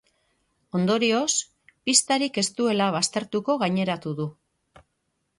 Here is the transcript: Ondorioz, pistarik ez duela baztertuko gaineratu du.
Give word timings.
Ondorioz, 0.77 1.33
pistarik 1.89 2.39
ez 2.43 2.45
duela 2.59 2.87
baztertuko 2.95 3.57
gaineratu 3.65 4.15
du. 4.21 4.27